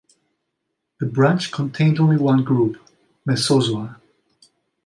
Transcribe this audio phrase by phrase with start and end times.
[0.99, 2.77] The branch contained only one group:
[3.23, 4.01] Mesozoa.